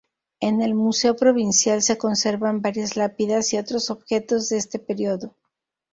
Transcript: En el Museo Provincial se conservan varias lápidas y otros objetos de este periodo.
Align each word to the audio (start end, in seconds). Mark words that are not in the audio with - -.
En 0.39 0.63
el 0.63 0.73
Museo 0.73 1.15
Provincial 1.15 1.83
se 1.83 1.99
conservan 1.99 2.63
varias 2.63 2.95
lápidas 2.97 3.53
y 3.53 3.59
otros 3.59 3.91
objetos 3.91 4.49
de 4.49 4.57
este 4.57 4.79
periodo. 4.79 5.35